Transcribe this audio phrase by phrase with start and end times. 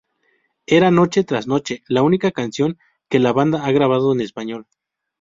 [0.65, 4.65] Era "Noche Tras Noche", la única canción que la banda ha grabado en español.